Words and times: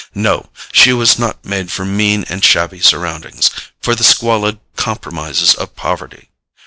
No; 0.15 0.49
she 0.71 0.93
was 0.93 1.19
not 1.19 1.45
made 1.45 1.71
for 1.71 1.85
mean 1.85 2.25
and 2.27 2.43
shabby 2.43 2.79
surroundings, 2.81 3.51
for 3.79 3.93
the 3.93 4.03
squalid 4.03 4.59
compromises 4.75 5.53
of 5.53 5.75
poverty. 5.75 6.31